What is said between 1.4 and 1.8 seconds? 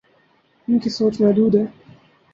ہے۔